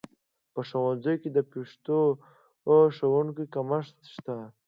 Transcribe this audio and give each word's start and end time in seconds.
په 0.53 0.59
ښوونځیو 0.69 1.21
کې 1.21 1.29
د 1.33 1.39
پښتو 1.51 1.99
ښوونکو 2.95 3.43
کمښت 3.53 3.97
شته 4.15 4.35